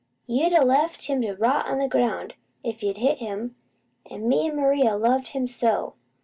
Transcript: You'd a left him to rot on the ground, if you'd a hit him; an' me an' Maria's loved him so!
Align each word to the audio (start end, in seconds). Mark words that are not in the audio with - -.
You'd 0.25 0.51
a 0.53 0.65
left 0.65 1.05
him 1.05 1.21
to 1.21 1.35
rot 1.35 1.67
on 1.69 1.77
the 1.77 1.87
ground, 1.87 2.33
if 2.63 2.81
you'd 2.81 2.97
a 2.97 2.99
hit 2.99 3.19
him; 3.19 3.55
an' 4.09 4.27
me 4.27 4.49
an' 4.49 4.55
Maria's 4.55 4.99
loved 4.99 5.27
him 5.27 5.45
so! 5.45 5.93